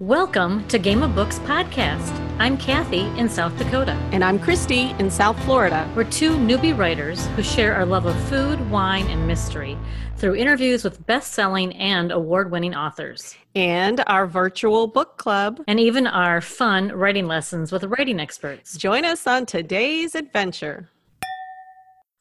[0.00, 2.16] Welcome to Game of Books podcast.
[2.38, 3.94] I'm Kathy in South Dakota.
[4.12, 5.92] And I'm Christy in South Florida.
[5.96, 9.76] We're two newbie writers who share our love of food, wine, and mystery
[10.16, 13.34] through interviews with best selling and award winning authors.
[13.56, 15.64] And our virtual book club.
[15.66, 18.76] And even our fun writing lessons with writing experts.
[18.76, 20.88] Join us on today's adventure.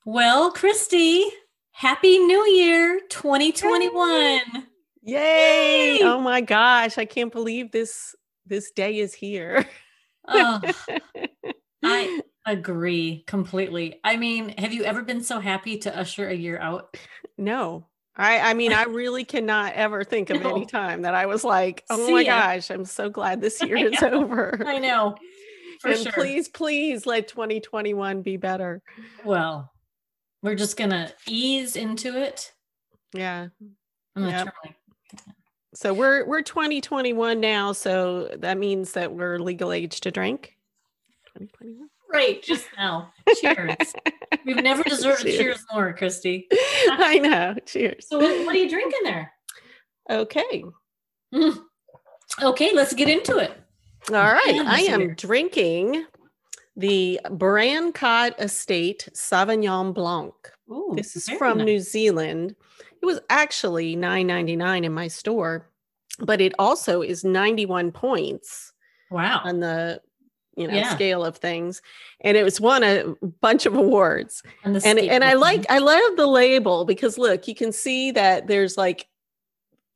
[0.03, 1.27] Well, Christy,
[1.73, 4.65] Happy New Year 2021.
[5.07, 5.99] Yay!
[5.99, 6.03] Yay!
[6.03, 8.13] Oh my gosh, I can't believe this
[8.45, 9.65] this day is here.
[10.27, 10.61] oh,
[11.83, 14.01] I agree completely.
[14.03, 16.97] I mean, have you ever been so happy to usher a year out?
[17.37, 17.87] No.
[18.17, 20.55] I I mean, I really cannot ever think of no.
[20.55, 22.39] any time that I was like, "Oh See my ya.
[22.39, 25.15] gosh, I'm so glad this year is over." I know.
[25.79, 26.11] For and sure.
[26.11, 28.81] please, please let 2021 be better.
[29.23, 29.71] Well,
[30.43, 32.51] we're just gonna ease into it.
[33.13, 33.47] Yeah.
[34.15, 34.75] I'm gonna turn my
[35.77, 40.57] so we're we're 2021 now, so that means that we're legal age to drink.
[41.37, 41.87] 2021.
[42.11, 43.13] Right, just now.
[43.41, 43.93] Cheers.
[44.43, 45.37] We've never deserved cheers.
[45.37, 46.47] cheers more, Christy.
[46.51, 47.55] I know.
[47.67, 48.07] Cheers.
[48.09, 49.31] So what, what, are you drinking there?
[50.09, 50.63] Okay.
[51.31, 51.59] Mm.
[52.41, 53.51] Okay, let's get into it.
[54.09, 54.63] All right.
[54.65, 55.13] I am here.
[55.13, 56.07] drinking
[56.75, 60.33] the Brancott Estate Sauvignon Blanc.
[60.71, 61.65] Ooh, this is from nice.
[61.65, 62.55] New Zealand.
[63.01, 65.69] It was actually $9.99 in my store,
[66.19, 68.73] but it also is 91 points.
[69.09, 69.41] Wow.
[69.43, 70.01] On the
[70.57, 70.93] you know yeah.
[70.93, 71.83] scale of things
[72.21, 76.17] and it was won a bunch of awards and and, and i like i love
[76.17, 79.07] the label because look you can see that there's like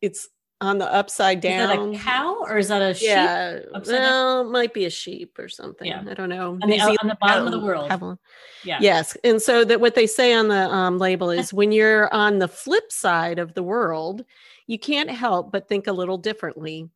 [0.01, 0.29] it's
[0.61, 1.71] on the upside down.
[1.71, 3.07] Is that a cow or is that a sheep?
[3.07, 5.87] Yeah, well, it might be a sheep or something.
[5.87, 6.03] Yeah.
[6.07, 6.57] I don't know.
[6.61, 8.17] On the, on the bottom of the world.
[8.63, 8.77] Yeah.
[8.79, 12.39] Yes, and so that what they say on the um, label is when you're on
[12.39, 14.23] the flip side of the world,
[14.67, 16.89] you can't help but think a little differently.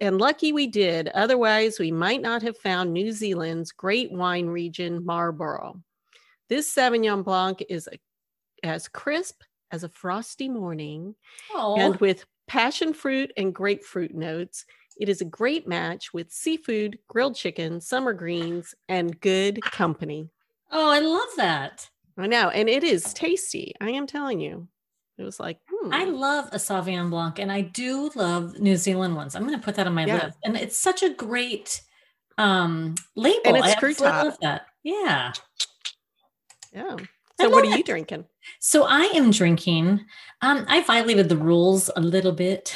[0.00, 1.08] And lucky we did.
[1.08, 5.82] Otherwise, we might not have found New Zealand's great wine region, Marlborough.
[6.48, 11.14] This Sauvignon Blanc is a, as crisp as a frosty morning
[11.54, 11.78] Aww.
[11.78, 14.64] and with passion fruit and grapefruit notes.
[14.98, 20.28] It is a great match with seafood, grilled chicken, summer greens, and good company.
[20.72, 21.88] Oh, I love that.
[22.18, 22.50] I know.
[22.50, 23.72] And it is tasty.
[23.80, 24.66] I am telling you.
[25.16, 25.94] It was like, hmm.
[25.94, 29.36] I love a Sauvignon Blanc and I do love New Zealand ones.
[29.36, 30.24] I'm going to put that on my yeah.
[30.24, 30.38] list.
[30.42, 31.80] And it's such a great
[32.36, 33.42] um label.
[33.44, 34.24] And it's screw top.
[34.24, 34.66] love that.
[34.82, 35.32] Yeah.
[36.72, 36.96] Yeah.
[37.40, 38.24] So what are you drinking?
[38.60, 40.04] So I am drinking.
[40.42, 42.74] Um, I violated the rules a little bit.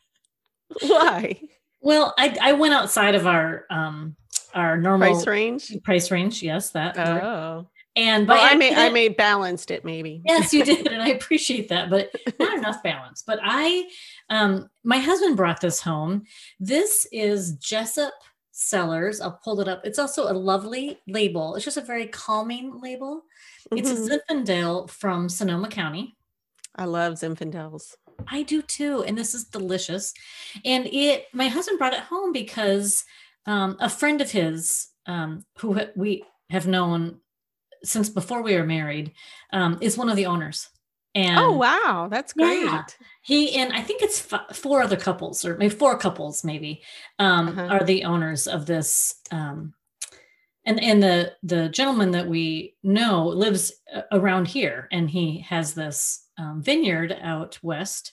[0.82, 1.40] Why?
[1.80, 4.16] Well, I I went outside of our um
[4.54, 5.82] our normal price range.
[5.84, 6.98] Price range, yes, that.
[6.98, 7.68] Oh.
[7.96, 10.20] And but well, I may I may balanced it maybe.
[10.26, 13.22] Yes, you did, and I appreciate that, but not enough balance.
[13.26, 13.88] But I,
[14.28, 16.24] um, my husband brought this home.
[16.60, 18.12] This is Jessup
[18.52, 19.22] Cellars.
[19.22, 19.80] I'll pull it up.
[19.84, 21.54] It's also a lovely label.
[21.54, 23.22] It's just a very calming label.
[23.72, 24.12] It's mm-hmm.
[24.12, 26.16] a Zinfandel from Sonoma County.
[26.74, 27.94] I love Zinfandels.
[28.28, 29.04] I do too.
[29.04, 30.12] And this is delicious.
[30.64, 33.04] And it, my husband brought it home because
[33.46, 37.20] um, a friend of his um, who we have known
[37.84, 39.12] since before we were married
[39.52, 40.68] um, is one of the owners.
[41.14, 42.64] And oh wow, that's great.
[42.64, 42.84] Yeah,
[43.22, 46.82] he and I think it's f- four other couples, or maybe four couples, maybe
[47.18, 47.68] um, uh-huh.
[47.68, 49.72] are the owners of this um,
[50.66, 55.72] and and the the gentleman that we know lives uh, around here and he has
[55.72, 58.12] this um, vineyard out west.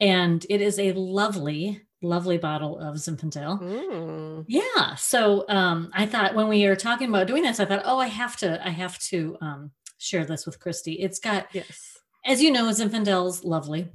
[0.00, 3.60] And it is a lovely lovely bottle of zinfandel.
[3.60, 4.44] Mm.
[4.48, 7.98] yeah so um, i thought when we were talking about doing this i thought oh
[7.98, 10.94] i have to i have to um, share this with christy.
[10.94, 11.98] It's got yes.
[12.24, 13.88] as you know zinfandel's lovely.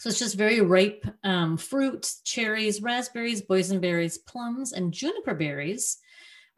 [0.00, 5.98] So it's just very ripe um, fruit cherries raspberries boysenberries plums and juniper berries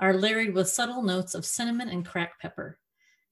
[0.02, 2.76] are layered with subtle notes of cinnamon and cracked pepper.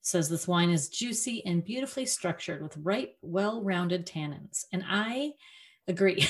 [0.00, 4.64] It says this wine is juicy and beautifully structured with ripe, well rounded tannins.
[4.72, 5.32] And I
[5.88, 6.26] agree.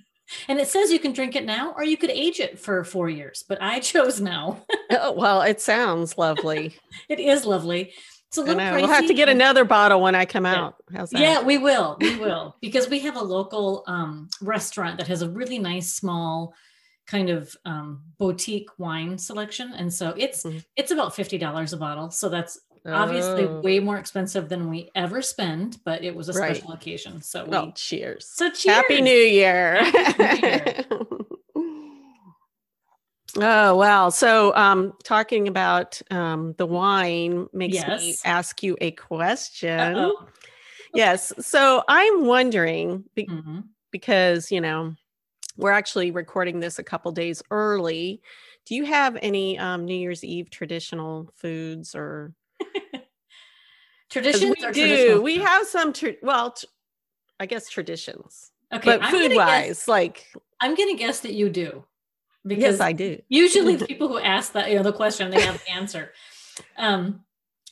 [0.48, 3.08] and it says you can drink it now or you could age it for four
[3.08, 4.64] years, but I chose now.
[4.90, 6.74] oh, well, it sounds lovely.
[7.08, 7.92] it is lovely.
[8.26, 8.74] It's a little pricey.
[8.74, 10.74] We'll have to get another bottle when I come out.
[10.92, 11.20] How's that?
[11.20, 11.96] Yeah, we will.
[12.00, 12.56] We will.
[12.60, 16.52] because we have a local um, restaurant that has a really nice small
[17.06, 20.58] kind of um, boutique wine selection, and so it's mm-hmm.
[20.76, 22.10] it's about fifty dollars a bottle.
[22.10, 23.60] So that's obviously oh.
[23.60, 26.78] way more expensive than we ever spend, but it was a special right.
[26.78, 27.22] occasion.
[27.22, 28.26] So we, oh, cheers!
[28.26, 28.64] So cheers!
[28.76, 29.80] Happy New Year!
[33.36, 34.08] oh wow!
[34.10, 38.00] So um, talking about um, the wine makes yes.
[38.00, 39.96] me ask you a question.
[39.96, 40.28] Uh-oh.
[40.94, 41.32] Yes.
[41.40, 43.60] So I'm wondering be- mm-hmm.
[43.90, 44.94] because you know
[45.56, 48.20] we're actually recording this a couple days early.
[48.66, 52.32] Do you have any um, New Year's Eve traditional foods or
[54.10, 54.56] traditions?
[54.60, 55.22] We do.
[55.22, 55.92] We have some.
[55.92, 56.66] Tra- well, t-
[57.38, 58.50] I guess traditions.
[58.72, 61.84] Okay, but food wise, guess, like I'm going to guess that you do.
[62.46, 63.20] Because yes, I do.
[63.28, 66.12] Usually, people who ask that, you know, the question, they have the answer.
[66.76, 67.20] Um,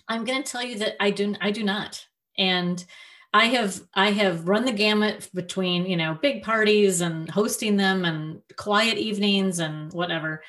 [0.08, 1.34] I'm going to tell you that I do.
[1.40, 2.06] I do not,
[2.38, 2.84] and
[3.34, 8.04] I have I have run the gamut between you know big parties and hosting them
[8.04, 10.42] and quiet evenings and whatever.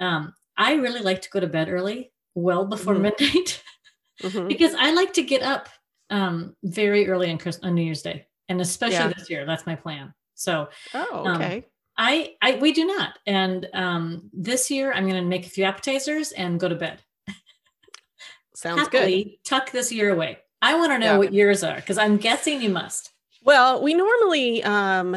[0.00, 3.02] Um, I really like to go to bed early, well before mm-hmm.
[3.02, 3.62] midnight,
[4.22, 4.48] mm-hmm.
[4.48, 5.68] because I like to get up
[6.10, 9.12] um, very early on, Christmas, on New Year's Day, and especially yeah.
[9.16, 9.44] this year.
[9.44, 10.14] That's my plan.
[10.34, 11.56] So, oh, um, okay.
[11.58, 11.64] Um,
[12.00, 13.18] I, I, we do not.
[13.26, 17.02] And um, this year, I'm going to make a few appetizers and go to bed.
[18.54, 19.44] Sounds Happily, good.
[19.44, 20.38] Tuck this year away.
[20.60, 21.18] I want to know yeah.
[21.18, 23.12] what yours are because I'm guessing you must.
[23.44, 25.16] Well, we normally, um,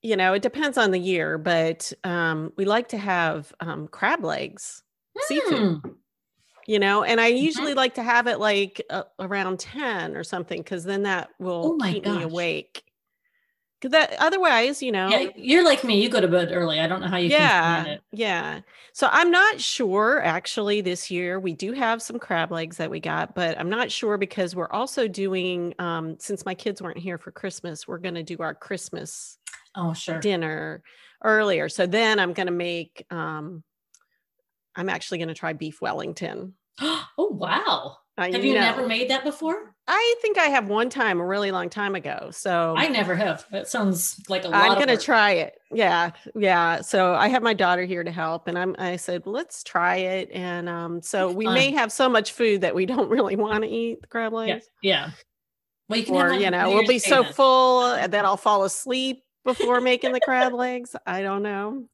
[0.00, 4.24] you know, it depends on the year, but um, we like to have um, crab
[4.24, 4.82] legs,
[5.16, 5.22] mm.
[5.26, 5.80] seafood.
[5.80, 5.88] Hmm.
[6.68, 7.44] You know, and I mm-hmm.
[7.44, 7.78] usually mm-hmm.
[7.78, 11.92] like to have it like uh, around 10 or something because then that will oh
[11.92, 12.18] keep gosh.
[12.18, 12.84] me awake
[13.90, 17.00] that otherwise you know yeah, you're like me you go to bed early i don't
[17.00, 18.60] know how you yeah yeah.
[18.94, 23.00] So i'm not sure actually this year we do have some crab legs that we
[23.00, 27.18] got but i'm not sure because we're also doing um since my kids weren't here
[27.18, 29.38] for christmas we're going to do our christmas
[29.74, 30.20] oh sure.
[30.20, 30.82] dinner
[31.24, 31.68] earlier.
[31.68, 33.62] So then i'm going to make um
[34.76, 36.54] i'm actually going to try beef wellington.
[37.18, 37.98] Oh wow.
[38.16, 39.71] Uh, have you, never made that before?
[39.88, 42.28] I think I have one time a really long time ago.
[42.30, 43.44] So I never have.
[43.50, 44.70] That sounds like a lot.
[44.70, 45.58] I'm gonna try it.
[45.72, 46.82] Yeah, yeah.
[46.82, 48.76] So I have my daughter here to help, and I'm.
[48.78, 52.74] I said let's try it, and um, so we may have so much food that
[52.74, 54.68] we don't really want to eat the crab legs.
[54.82, 55.06] Yeah.
[55.06, 55.10] yeah.
[55.88, 60.12] Well, you or you know, we'll be so full that I'll fall asleep before making
[60.12, 60.94] the crab legs.
[61.06, 61.86] I don't know.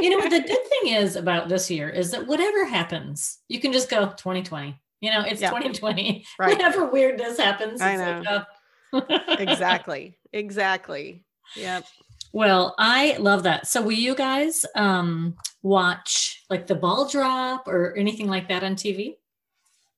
[0.00, 3.60] you know, what the good thing is about this year is that whatever happens, you
[3.60, 6.24] can just go 2020 you know, it's 2020.
[6.38, 6.56] Right.
[6.56, 7.80] Whatever weirdness happens.
[7.80, 8.22] I know.
[8.24, 8.46] Like,
[8.92, 9.34] oh.
[9.38, 10.18] exactly.
[10.32, 11.24] Exactly.
[11.56, 11.84] Yep.
[12.32, 13.66] Well, I love that.
[13.66, 18.74] So will you guys um watch like the ball drop or anything like that on
[18.74, 19.16] TV?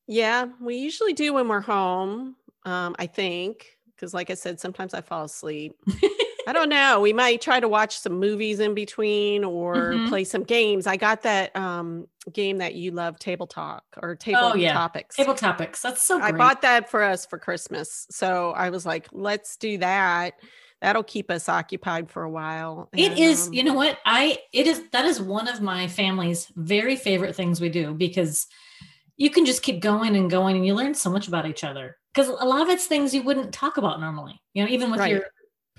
[0.06, 2.36] Yeah, we usually do when we're home.
[2.64, 5.76] Um, I think because like I said, sometimes I fall asleep.
[6.46, 7.00] I don't know.
[7.00, 10.08] We might try to watch some movies in between or mm-hmm.
[10.08, 10.86] play some games.
[10.86, 14.72] I got that um, game that you love, Table Talk or Table oh, yeah.
[14.72, 15.16] Topics.
[15.16, 15.82] Table Topics.
[15.82, 16.34] That's so great.
[16.34, 18.06] I bought that for us for Christmas.
[18.10, 20.34] So I was like, let's do that.
[20.80, 22.88] That'll keep us occupied for a while.
[22.94, 23.98] It and, is, um, you know what?
[24.06, 28.46] I it is that is one of my family's very favorite things we do because
[29.20, 31.98] you can just keep going and going and you learn so much about each other
[32.14, 34.98] because a lot of it's things you wouldn't talk about normally you know even with
[34.98, 35.10] right.
[35.10, 35.24] your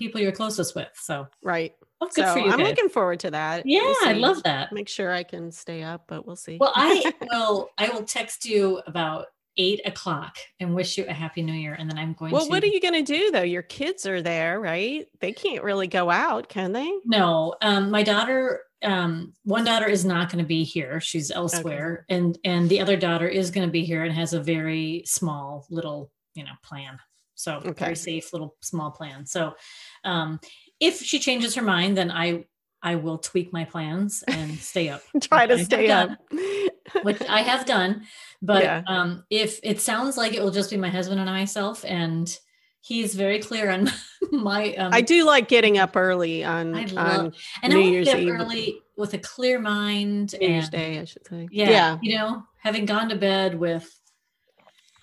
[0.02, 0.88] people you're closest with.
[0.94, 1.72] So right.
[2.00, 2.50] Well, good so for you.
[2.50, 2.68] I'm guys.
[2.68, 3.64] looking forward to that.
[3.64, 4.72] Yeah, we'll I love that.
[4.72, 6.58] Make sure I can stay up, but we'll see.
[6.60, 7.68] Well, I will.
[7.78, 9.26] I will text you about
[9.56, 11.74] eight o'clock and wish you a happy new year.
[11.74, 12.50] And then I'm going well, to.
[12.50, 13.42] Well, what are you going to do though?
[13.42, 15.06] Your kids are there, right?
[15.20, 16.90] They can't really go out, can they?
[17.04, 17.54] No.
[17.60, 21.00] Um, my daughter, um, one daughter is not going to be here.
[21.00, 22.06] She's elsewhere.
[22.10, 22.18] Okay.
[22.18, 25.66] And, and the other daughter is going to be here and has a very small
[25.70, 26.98] little, you know, plan.
[27.34, 27.84] So okay.
[27.84, 29.26] very safe little small plan.
[29.26, 29.54] So
[30.04, 30.40] um,
[30.80, 32.44] if she changes her mind, then I
[32.82, 35.02] I will tweak my plans and stay up.
[35.20, 36.10] Try to stay up.
[36.30, 36.68] Done,
[37.02, 38.02] which I have done.
[38.40, 38.82] But yeah.
[38.88, 42.36] um, if it sounds like it will just be my husband and myself, and
[42.80, 43.88] he's very clear on
[44.32, 44.74] my.
[44.74, 48.08] Um, I do like getting up early on, I love, on and New I Year's
[48.08, 48.28] Eve.
[48.28, 50.34] early with a clear mind.
[50.40, 51.48] New Year's Day, I should say.
[51.52, 51.98] Yeah, yeah.
[52.02, 53.88] You know, having gone to bed with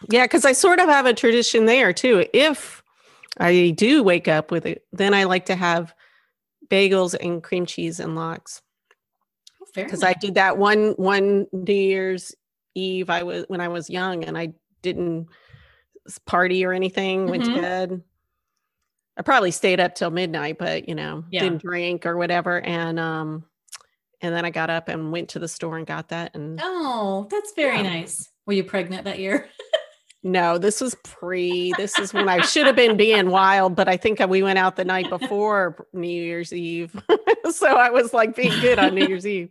[0.07, 2.25] yeah, because I sort of have a tradition there too.
[2.33, 2.78] If
[3.39, 5.93] I do wake up with it, then I like to have
[6.69, 8.61] bagels and cream cheese and lox.
[9.73, 10.07] Because oh.
[10.07, 12.33] I did that one one New Year's
[12.75, 13.09] Eve.
[13.09, 15.27] I was when I was young, and I didn't
[16.25, 17.21] party or anything.
[17.21, 17.29] Mm-hmm.
[17.29, 17.61] Went to mm-hmm.
[17.61, 18.01] bed.
[19.17, 21.41] I probably stayed up till midnight, but you know, yeah.
[21.41, 22.59] didn't drink or whatever.
[22.61, 23.45] And um,
[24.21, 26.35] and then I got up and went to the store and got that.
[26.35, 27.83] And oh, that's very yeah.
[27.83, 28.29] nice.
[28.45, 29.47] Were you pregnant that year?
[30.21, 31.73] No, this was pre.
[31.77, 34.75] This is when I should have been being wild, but I think we went out
[34.75, 37.01] the night before New Year's Eve.
[37.51, 39.49] so I was like being good on New Year's Eve.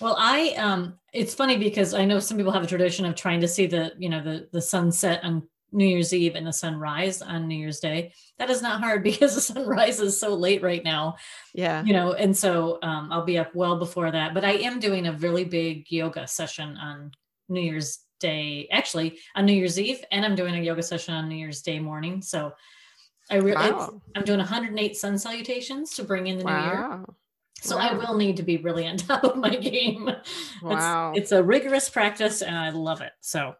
[0.00, 3.40] Well, I um it's funny because I know some people have a tradition of trying
[3.42, 7.20] to see the, you know, the the sunset on New Year's Eve and the sunrise
[7.20, 8.12] on New Year's Day.
[8.38, 11.16] That is not hard because the sun rises so late right now.
[11.54, 11.84] Yeah.
[11.84, 14.32] You know, and so um, I'll be up well before that.
[14.32, 17.12] But I am doing a really big yoga session on
[17.50, 21.28] New Year's Day, actually on New Year's Eve, and I'm doing a yoga session on
[21.28, 22.22] New Year's Day morning.
[22.22, 22.52] So
[23.30, 24.00] I really, wow.
[24.14, 26.60] I'm doing 108 sun salutations to bring in the wow.
[26.60, 27.04] new year.
[27.60, 27.88] So wow.
[27.88, 30.10] I will need to be really on top of my game.
[30.62, 31.12] Wow.
[31.12, 33.12] It's, it's a rigorous practice and I love it.
[33.20, 33.54] So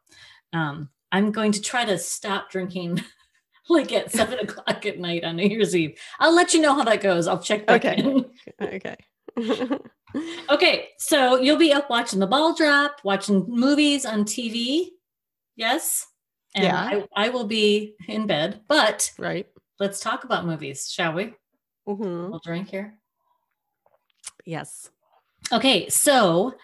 [0.52, 3.02] um, I'm going to try to stop drinking
[3.69, 5.99] like at seven o'clock at night on New Year's Eve.
[6.19, 7.26] I'll let you know how that goes.
[7.26, 8.02] I'll check back okay.
[8.02, 8.25] in.
[8.61, 8.97] okay.
[10.50, 10.88] okay.
[10.99, 14.88] So you'll be up watching the ball drop, watching movies on TV.
[15.56, 16.06] Yes.
[16.54, 17.02] And yeah.
[17.16, 19.46] I, I will be in bed, but right.
[19.78, 21.34] Let's talk about movies, shall we?
[21.88, 22.30] Mm-hmm.
[22.30, 22.99] We'll drink here.
[24.44, 24.90] Yes.
[25.52, 26.54] Okay, so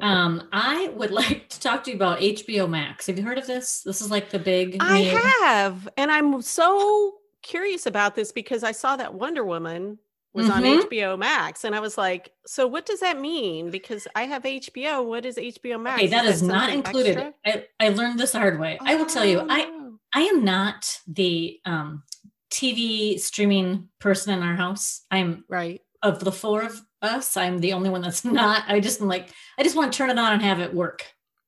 [0.00, 3.06] um, I would like to talk to you about HBO Max.
[3.06, 3.82] Have you heard of this?
[3.82, 4.76] This is like the big.
[4.80, 9.98] I have, and I'm so curious about this because I saw that Wonder Woman
[10.36, 10.64] was mm-hmm.
[10.64, 14.42] on HBO Max, and I was like, "So what does that mean?" Because I have
[14.42, 15.04] HBO.
[15.04, 16.00] What is HBO Max?
[16.00, 17.34] Okay, that is, is that not included.
[17.44, 18.78] I, I learned this the hard way.
[18.80, 18.84] Oh.
[18.86, 19.98] I will tell you, I oh.
[20.14, 22.02] I am not the um,
[22.50, 25.02] TV streaming person in our house.
[25.10, 27.36] I'm right of the four of us.
[27.36, 28.64] I'm the only one that's not.
[28.68, 31.04] I just am like, I just want to turn it on and have it work.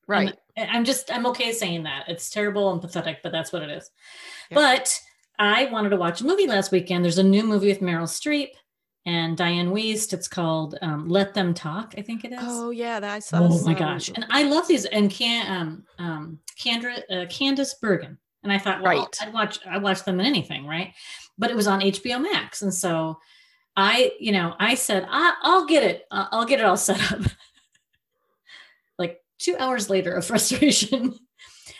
[0.06, 0.34] Right.
[0.56, 2.08] I'm, I'm just, I'm okay saying that.
[2.08, 3.90] It's terrible and pathetic, but that's what it is.
[4.50, 4.98] But
[5.38, 7.04] I wanted to watch a movie last weekend.
[7.04, 8.48] There's a new movie with Meryl Streep
[9.08, 10.12] and Dianne Wiest.
[10.12, 11.94] It's called um, Let Them Talk.
[11.96, 12.38] I think it is.
[12.42, 13.38] Oh yeah, that I saw.
[13.40, 14.84] Oh my gosh, and I love these.
[14.84, 18.18] And can um um Candra, uh, Candice Bergen.
[18.42, 19.18] And I thought, well, right.
[19.22, 20.92] I'd watch I'd watch them in anything, right?
[21.38, 23.18] But it was on HBO Max, and so
[23.76, 26.04] I, you know, I said, I, will get it.
[26.10, 27.22] I'll get it all set up.
[28.98, 31.14] like two hours later of frustration.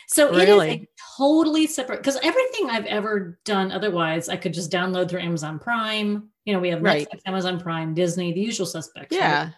[0.06, 0.70] so really?
[0.70, 5.10] it is a totally separate because everything I've ever done otherwise, I could just download
[5.10, 6.28] through Amazon Prime.
[6.44, 7.08] You know, we have right.
[7.08, 9.14] Netflix, Amazon Prime, Disney, the usual suspects.
[9.14, 9.44] Yeah.
[9.44, 9.52] Right?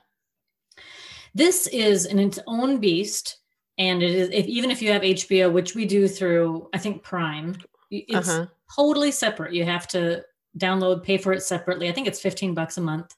[1.35, 3.37] This is in its own beast.
[3.79, 7.03] And it is if, even if you have HBO, which we do through, I think
[7.03, 7.57] Prime,
[7.91, 8.47] it's uh-huh.
[8.75, 9.55] totally separate.
[9.55, 10.23] You have to
[10.59, 11.89] download, pay for it separately.
[11.89, 13.15] I think it's 15 bucks a month.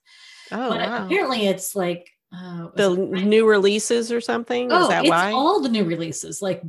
[0.52, 1.06] Oh, but wow.
[1.06, 4.70] apparently it's like uh, the it new releases or something.
[4.70, 5.32] Oh, Is that it's why?
[5.32, 6.62] all the new releases, like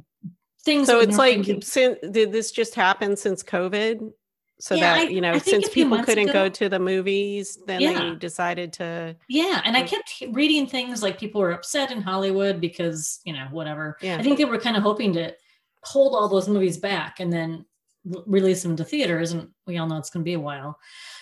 [0.64, 0.88] things.
[0.88, 4.12] So it's like, since, did this just happen since COVID?
[4.60, 7.82] So yeah, that, I, you know, since people couldn't ago, go to the movies, then
[7.82, 8.00] yeah.
[8.00, 9.16] they decided to.
[9.28, 9.62] Yeah.
[9.66, 13.98] And I kept reading things like people were upset in Hollywood because, you know, whatever.
[14.02, 14.18] Yeah.
[14.18, 15.36] I think they were kind of hoping to
[15.84, 17.66] hold all those movies back and then
[18.06, 20.78] release them to theaters and we all know it's going to be a while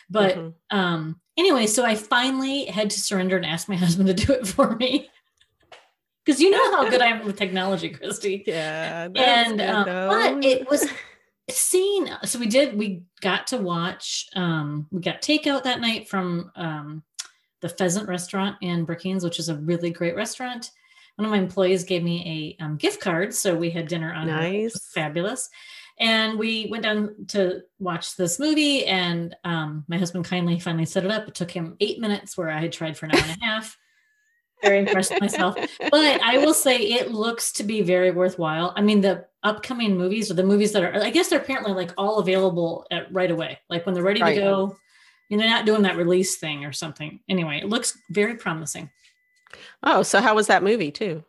[0.09, 0.77] but mm-hmm.
[0.77, 4.47] um anyway so i finally had to surrender and ask my husband to do it
[4.47, 5.07] for me
[6.25, 8.43] because you know how good i am with technology christy.
[8.45, 10.87] Yeah and um, but it was
[11.49, 12.09] seen.
[12.23, 17.03] so we did we got to watch um we got takeout that night from um
[17.61, 20.71] the pheasant restaurant in brookings which is a really great restaurant.
[21.15, 24.27] One of my employees gave me a um, gift card so we had dinner on
[24.27, 24.91] nice.
[24.93, 25.49] fabulous.
[25.99, 31.05] And we went down to watch this movie and um, my husband kindly finally set
[31.05, 31.27] it up.
[31.27, 33.77] It took him eight minutes where i had tried for an hour and a half
[34.61, 35.55] very impressed with myself
[35.91, 40.29] but i will say it looks to be very worthwhile i mean the upcoming movies
[40.29, 43.57] or the movies that are i guess they're apparently like all available at right away
[43.69, 44.35] like when they're ready right.
[44.35, 44.75] to go
[45.29, 48.89] and they're not doing that release thing or something anyway it looks very promising
[49.83, 51.23] oh so how was that movie too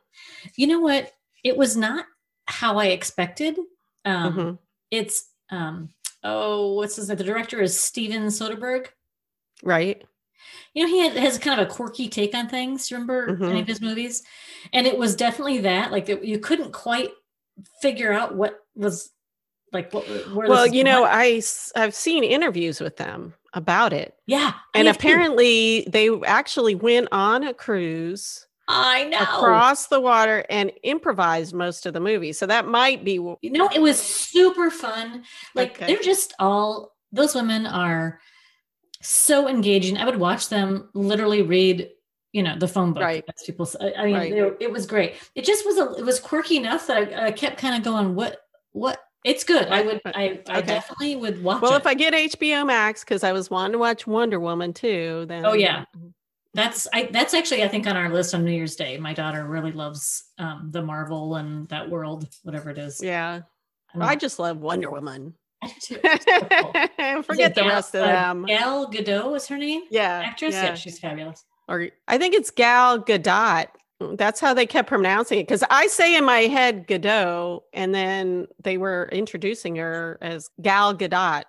[0.57, 1.13] you know what
[1.43, 2.05] it was not
[2.47, 3.57] how i expected
[4.05, 4.55] um, mm-hmm.
[4.91, 5.91] It's um,
[6.23, 7.19] oh, what's his name?
[7.19, 8.89] The director is Steven Soderbergh.
[9.63, 10.05] Right.
[10.75, 12.91] You know, he had, has kind of a quirky take on things.
[12.91, 13.45] Remember mm-hmm.
[13.45, 14.23] any of his movies?
[14.73, 15.93] And it was definitely that.
[15.93, 17.11] Like it, you couldn't quite
[17.81, 19.11] figure out what was
[19.73, 20.07] like what.
[20.35, 21.43] well, you know, I
[21.77, 24.15] I've seen interviews with them about it.
[24.27, 29.19] Yeah, and apparently they actually went on a cruise I know.
[29.19, 32.33] Across the water and improvised most of the movie.
[32.33, 33.15] So that might be.
[33.15, 35.25] You know, it was super fun.
[35.55, 35.87] Like okay.
[35.87, 38.21] they're just all, those women are
[39.03, 39.99] so engaging.
[39.99, 41.91] I would watch them literally read,
[42.33, 43.03] you know, the phone book.
[43.03, 43.25] Right.
[43.29, 43.69] As people.
[43.81, 44.57] I mean, right.
[44.61, 45.15] it was great.
[45.35, 48.15] It just was, a, it was quirky enough that I, I kept kind of going,
[48.15, 48.39] what,
[48.73, 49.69] what, it's good.
[49.69, 50.01] I would.
[50.05, 50.67] I, I okay.
[50.67, 51.63] definitely would watch.
[51.63, 51.79] Well, it.
[51.79, 55.47] if I get HBO Max, because I was wanting to watch Wonder Woman too, then.
[55.47, 55.85] Oh yeah,
[56.55, 58.99] that's I that's actually I think on our list on New Year's Day.
[58.99, 63.01] My daughter really loves um the Marvel and that world, whatever it is.
[63.01, 63.43] Yeah.
[63.95, 65.35] I, I just love Wonder Woman.
[67.25, 68.45] Forget the rest of uh, them.
[68.47, 69.83] Gal Gadot was her name?
[69.91, 70.23] Yeah.
[70.25, 70.55] Actress?
[70.55, 70.65] Yeah.
[70.65, 71.45] yeah, she's fabulous.
[71.69, 73.67] Or I think it's Gal Gadot.
[74.01, 75.45] That's how they kept pronouncing it.
[75.45, 80.95] Because I say in my head Gadot, and then they were introducing her as Gal
[80.97, 81.45] Gadot.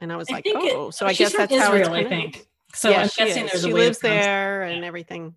[0.00, 2.46] And I was like, oh, it, so I guess that's Israel, how it's I think.
[2.72, 3.52] So yeah, I'm guessing is.
[3.52, 5.34] there's she lives there and everything.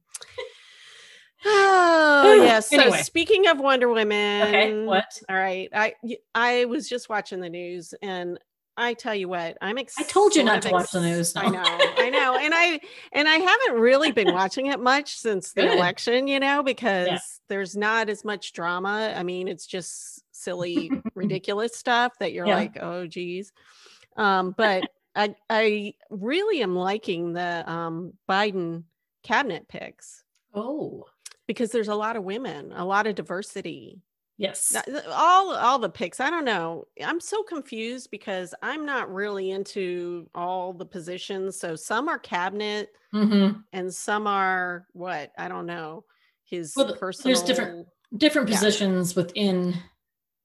[1.45, 2.69] Oh yes.
[2.69, 3.01] So anyway.
[3.01, 5.19] speaking of Wonder Women, okay, what?
[5.29, 5.95] All right, I
[6.33, 8.39] I was just watching the news and
[8.75, 10.09] I tell you what, I'm excited.
[10.09, 11.35] I told you not to watch the news.
[11.35, 11.41] No.
[11.41, 12.79] I know, I know, and I
[13.11, 15.77] and I haven't really been watching it much since the Good.
[15.77, 17.19] election, you know, because yeah.
[17.49, 19.13] there's not as much drama.
[19.15, 22.55] I mean, it's just silly, ridiculous stuff that you're yeah.
[22.55, 23.51] like, oh, geez.
[24.17, 28.85] Um, but I I really am liking the um, Biden
[29.21, 30.23] cabinet picks.
[30.53, 31.05] Oh,
[31.53, 34.01] because there's a lot of women, a lot of diversity.
[34.37, 34.75] Yes.
[35.09, 36.19] All all the picks.
[36.19, 36.85] I don't know.
[37.03, 41.59] I'm so confused because I'm not really into all the positions.
[41.59, 43.59] So some are cabinet mm-hmm.
[43.71, 45.31] and some are what?
[45.37, 46.05] I don't know.
[46.45, 49.23] His well, personal There's different different positions yeah.
[49.23, 49.75] within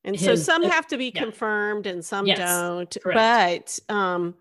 [0.04, 1.22] and his, so some have to be yeah.
[1.22, 2.96] confirmed and some yes, don't.
[3.02, 3.80] Correct.
[3.88, 4.34] But um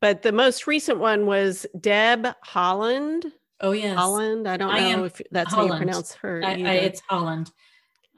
[0.00, 3.24] but the most recent one was Deb Haaland.
[3.62, 3.96] Oh yes.
[3.96, 4.48] Holland.
[4.48, 5.56] I don't I know if that's Haaland.
[5.56, 6.42] how you pronounce her.
[6.44, 7.50] I, I, it's Holland.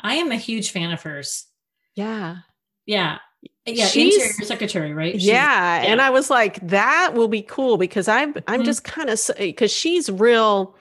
[0.01, 1.47] I am a huge fan of hers.
[1.95, 2.39] Yeah.
[2.87, 3.19] Yeah.
[3.67, 5.15] Yeah, She's, Interior Secretary, right?
[5.15, 8.63] Yeah, yeah, and I was like, that will be cool because I'm I'm mm-hmm.
[8.65, 10.77] just kind of because she's real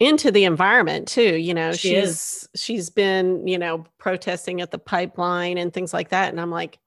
[0.00, 1.36] into the environment too.
[1.36, 2.48] You know, she she's is.
[2.56, 6.78] she's been you know protesting at the pipeline and things like that, and I'm like,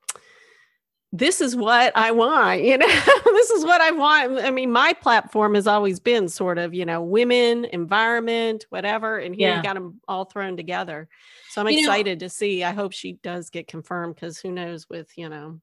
[1.13, 2.87] this is what I want, you know,
[3.25, 4.39] this is what I want.
[4.39, 9.17] I mean, my platform has always been sort of, you know, women, environment, whatever.
[9.17, 9.57] And here yeah.
[9.57, 11.07] you got them all thrown together.
[11.49, 12.63] So I'm you excited know, to see.
[12.63, 15.59] I hope she does get confirmed because who knows with, you know.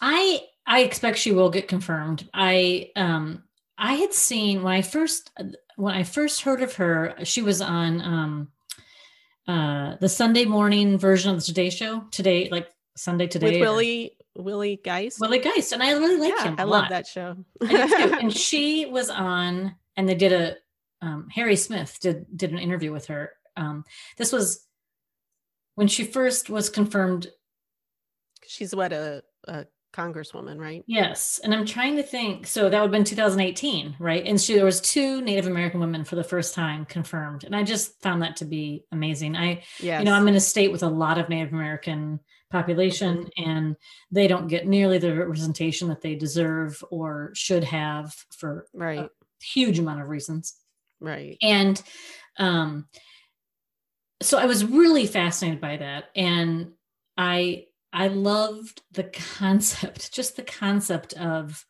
[0.00, 2.28] I I expect she will get confirmed.
[2.34, 3.44] I um
[3.78, 5.30] I had seen when I first
[5.76, 8.48] when I first heard of her, she was on um
[9.46, 13.52] uh the Sunday morning version of the Today Show today, like Sunday today.
[13.52, 15.20] With Willie Willie Geist.
[15.20, 16.56] Willie Geist, and I really like yeah, him.
[16.58, 17.36] I love that show.
[17.60, 20.56] and she was on, and they did a.
[21.02, 23.32] Um, Harry Smith did did an interview with her.
[23.56, 23.84] Um,
[24.16, 24.66] this was
[25.74, 27.28] when she first was confirmed.
[28.46, 30.84] She's what a, a congresswoman, right?
[30.86, 32.46] Yes, and I'm trying to think.
[32.46, 34.24] So that would have been 2018, right?
[34.26, 37.62] And she there was two Native American women for the first time confirmed, and I
[37.62, 39.36] just found that to be amazing.
[39.36, 40.00] I, yes.
[40.00, 42.20] you know, I'm in a state with a lot of Native American
[42.50, 43.76] population and
[44.10, 48.98] they don't get nearly the representation that they deserve or should have for right.
[48.98, 49.10] a
[49.42, 50.54] huge amount of reasons.
[51.00, 51.38] Right.
[51.42, 51.82] And
[52.38, 52.86] um
[54.22, 56.72] so i was really fascinated by that and
[57.16, 61.64] i i loved the concept just the concept of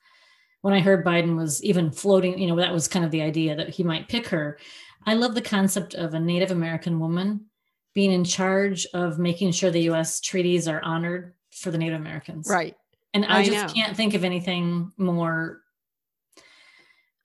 [0.62, 3.55] when i heard biden was even floating you know that was kind of the idea
[3.55, 4.59] that he might pick her.
[5.07, 7.47] I love the concept of a native american woman
[7.94, 12.48] being in charge of making sure the US treaties are honored for the Native Americans.
[12.48, 12.76] Right.
[13.12, 13.83] And I, I just know.
[13.83, 15.61] can't think of anything more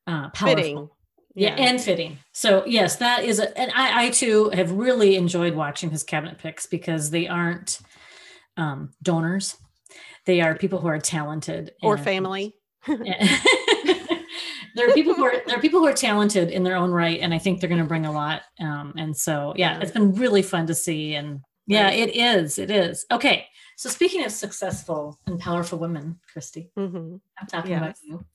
[0.08, 0.56] uh, powerful.
[0.56, 0.90] Fitting.
[1.36, 1.56] Yeah.
[1.58, 1.68] yeah.
[1.68, 2.18] and fitting.
[2.32, 6.38] So yes, that is a, and I, I too have really enjoyed watching his cabinet
[6.38, 7.80] picks because they aren't
[8.58, 9.58] um, donors.
[10.26, 12.56] They are people who are talented or family.
[14.76, 17.20] there are people who are there are people who are talented in their own right,
[17.20, 18.42] and I think they're going to bring a lot.
[18.60, 22.60] Um, and so, yeah, it's been really fun to see, and yeah, it is.
[22.60, 23.48] It is okay.
[23.78, 27.16] So, speaking of successful and powerful women, Christy, mm-hmm.
[27.40, 27.80] I'm talking yes.
[27.80, 28.26] about you.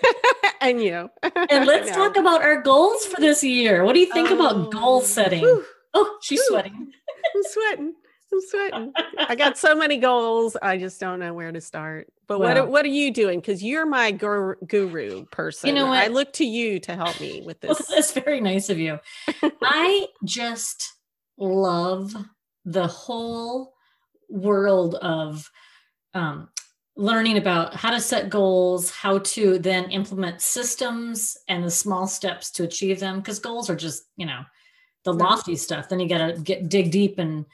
[0.60, 1.10] and you.
[1.22, 3.84] and let's talk about our goals for this year.
[3.84, 5.40] What do you think about goal oh, setting?
[5.40, 5.64] Whew.
[5.94, 6.92] Oh, she's sweating.
[7.34, 7.94] I'm sweating.
[8.32, 8.92] I'm sweating.
[9.28, 10.56] I got so many goals.
[10.60, 12.08] I just don't know where to start.
[12.26, 13.40] But well, what what are you doing?
[13.40, 15.68] Because you're my guru, guru person.
[15.68, 15.98] You know what?
[15.98, 17.68] I look to you to help me with this.
[17.68, 18.98] Well, that's very nice of you.
[19.62, 20.94] I just
[21.38, 22.14] love
[22.64, 23.74] the whole
[24.28, 25.48] world of
[26.14, 26.48] um,
[26.96, 32.50] learning about how to set goals, how to then implement systems and the small steps
[32.52, 33.20] to achieve them.
[33.20, 34.42] Because goals are just you know
[35.04, 35.88] the lofty stuff.
[35.88, 37.46] Then you got to get dig deep and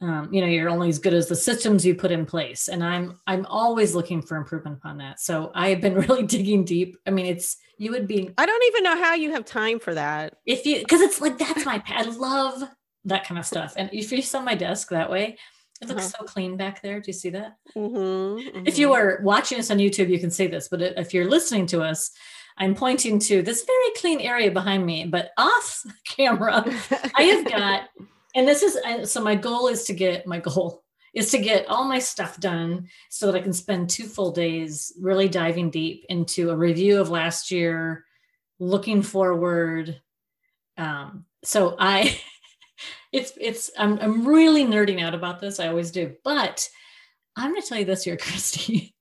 [0.00, 2.68] um, you know you're only as good as the systems you put in place.
[2.68, 5.20] And i'm i'm always looking for improvement upon that.
[5.20, 6.96] So i have been really digging deep.
[7.06, 9.94] I mean it's you would be i don't even know how you have time for
[9.94, 10.36] that.
[10.46, 12.62] If you because it's like that's my i love
[13.04, 13.74] that kind of stuff.
[13.76, 15.38] And if you saw my desk that way
[15.80, 16.24] it looks uh-huh.
[16.26, 17.00] so clean back there.
[17.00, 17.56] Do you see that?
[17.76, 18.66] Mm-hmm, mm-hmm.
[18.66, 21.66] if you are watching us on youtube you can see this but if you're listening
[21.66, 22.10] to us
[22.58, 26.64] I'm pointing to this very clean area behind me, but off camera,
[27.14, 27.88] I have got
[28.38, 28.78] and this is
[29.10, 32.86] so my goal is to get my goal is to get all my stuff done
[33.10, 37.10] so that I can spend two full days really diving deep into a review of
[37.10, 38.04] last year,
[38.60, 40.00] looking forward.
[40.76, 42.20] Um, so I,
[43.12, 45.58] it's it's I'm I'm really nerding out about this.
[45.58, 46.68] I always do, but
[47.36, 48.94] I'm going to tell you this here, Christy.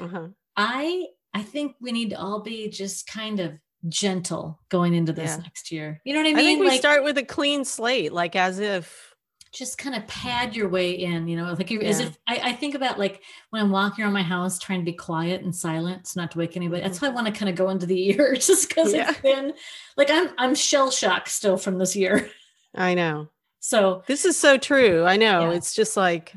[0.00, 0.28] Uh-huh.
[0.56, 3.52] I I think we need to all be just kind of
[3.88, 5.42] gentle going into this yeah.
[5.42, 6.00] next year.
[6.04, 6.38] You know what I mean?
[6.38, 9.12] I think we like, start with a clean slate, like as if
[9.52, 11.80] just kind of pad your way in, you know, like yeah.
[11.80, 14.84] as if I, I, think about like when I'm walking around my house trying to
[14.84, 16.80] be quiet and silent, so not to wake anybody.
[16.80, 17.06] That's mm-hmm.
[17.06, 19.10] why I want to kind of go into the ear just because yeah.
[19.10, 19.52] it's been
[19.96, 22.30] like I'm I'm shell shocked still from this year.
[22.74, 23.28] I know.
[23.60, 25.04] So this is so true.
[25.04, 25.50] I know.
[25.50, 26.34] It's just like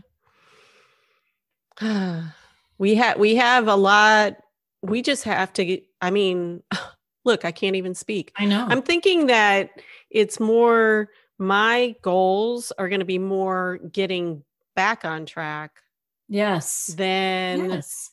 [2.77, 4.35] we have we have a lot.
[4.81, 5.79] We just have to.
[6.01, 6.63] I mean,
[7.25, 8.31] look, I can't even speak.
[8.37, 8.65] I know.
[8.69, 9.69] I'm thinking that
[10.09, 14.43] it's more my goals are going to be more getting
[14.75, 15.81] back on track.
[16.27, 16.87] Yes.
[16.97, 18.11] Than yes.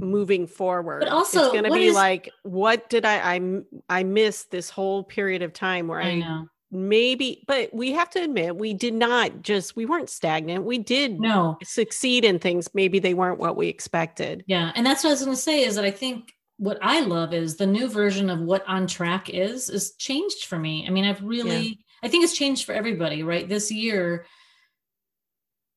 [0.00, 1.00] moving forward.
[1.00, 4.70] But also, it's going to be is, like, what did I, I, I missed this
[4.70, 8.74] whole period of time where I, I know maybe but we have to admit we
[8.74, 13.38] did not just we weren't stagnant we did no succeed in things maybe they weren't
[13.38, 15.90] what we expected yeah and that's what i was going to say is that i
[15.90, 20.44] think what i love is the new version of what on track is is changed
[20.44, 21.74] for me i mean i've really yeah.
[22.04, 23.48] I think it's changed for everybody, right?
[23.48, 24.26] This year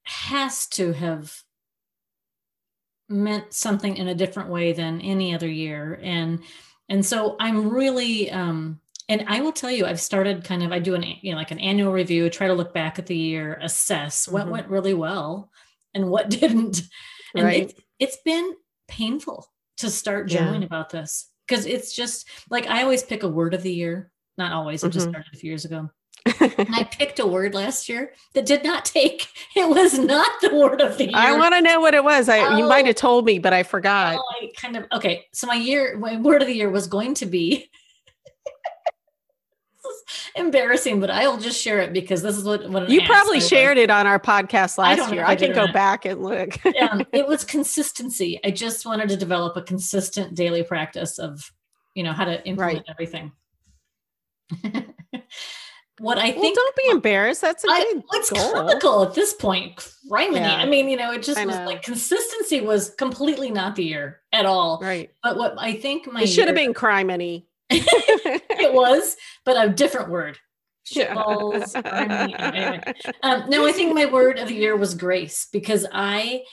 [0.04, 1.42] has to have
[3.08, 5.98] meant something in a different way than any other year.
[6.04, 6.44] And
[6.90, 10.80] and so I'm really um and I will tell you, I've started kind of I
[10.80, 13.58] do an you know like an annual review, try to look back at the year,
[13.62, 14.34] assess mm-hmm.
[14.34, 15.50] what went really well
[15.94, 16.82] and what didn't.
[17.36, 17.63] And right.
[17.63, 18.54] it's, it's been
[18.90, 20.66] painful to start journaling yeah.
[20.66, 24.12] about this because it's just like I always pick a word of the year.
[24.38, 24.92] Not always, mm-hmm.
[24.92, 25.90] just started a few years ago
[26.40, 29.28] and I picked a word last year that did not take.
[29.56, 31.16] It was not the word of the year.
[31.16, 32.30] I want to know what it was.
[32.30, 34.20] I oh, you might have told me, but I forgot.
[34.20, 35.26] Oh, I kind of okay.
[35.34, 37.68] So my year, my word of the year was going to be.
[40.36, 43.78] Embarrassing, but I will just share it because this is what, what you probably shared
[43.78, 45.26] it on our podcast last year.
[45.26, 46.65] I, I can go back and look.
[46.82, 48.39] um, it was consistency.
[48.43, 51.52] I just wanted to develop a consistent daily practice of,
[51.96, 52.86] you know, how to implement right.
[52.89, 53.32] everything
[56.00, 56.43] what I think.
[56.43, 57.41] Well, don't be embarrassed.
[57.41, 58.54] That's a good I, it's goal.
[58.54, 59.78] comical at this point.
[60.10, 60.36] Criminy.
[60.36, 60.56] Yeah.
[60.56, 64.46] I mean, you know, it just was like consistency was completely not the year at
[64.46, 64.80] all.
[64.82, 65.12] Right.
[65.24, 67.46] But what I think my it should have been criminy.
[68.60, 69.15] It was,
[69.46, 70.38] but a different word.
[70.86, 71.76] Shitballs.
[71.86, 72.93] anyway.
[73.24, 76.43] um, no, I think my word of the year was grace because I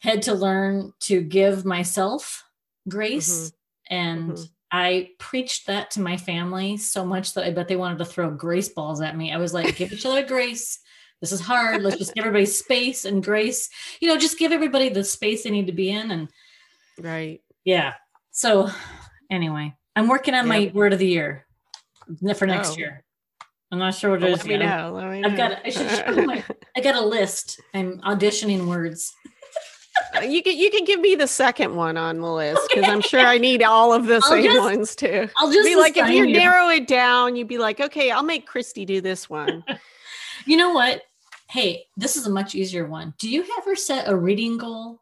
[0.00, 2.44] had to learn to give myself
[2.88, 3.94] grace mm-hmm.
[3.94, 4.32] and.
[4.32, 4.42] Mm-hmm
[4.74, 8.30] I preached that to my family so much that I bet they wanted to throw
[8.30, 9.30] grace balls at me.
[9.30, 10.78] I was like, give each other grace.
[11.20, 11.82] This is hard.
[11.82, 13.68] Let's just give everybody space and grace.
[14.00, 16.10] You know, just give everybody the space they need to be in.
[16.10, 16.28] And
[16.98, 17.42] right.
[17.64, 17.92] Yeah.
[18.30, 18.70] So
[19.30, 20.48] anyway, I'm working on yep.
[20.48, 21.46] my word of the year
[22.36, 22.76] for next oh.
[22.76, 23.04] year.
[23.70, 24.46] I'm not sure what it well, is.
[24.46, 24.92] Let me know.
[24.94, 26.44] Let me I've got I should show my
[26.76, 27.60] I got a list.
[27.72, 29.14] I'm auditioning words.
[30.14, 32.92] Uh, you can you can give me the second one on the list because okay.
[32.92, 35.28] I'm sure I need all of the I'll same just, ones too.
[35.38, 38.22] I'll just be like if you, you narrow it down, you'd be like, okay, I'll
[38.22, 39.64] make Christy do this one.
[40.46, 41.02] you know what?
[41.48, 43.14] Hey, this is a much easier one.
[43.18, 45.01] Do you ever set a reading goal?